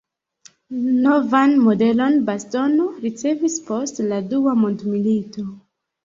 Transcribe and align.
Novan 1.01 1.51
modelon 1.65 2.15
bastono 2.29 2.87
ricevis 3.03 3.57
post 3.67 4.01
la 4.13 4.19
dua 4.31 4.55
mondmilito. 4.63 5.45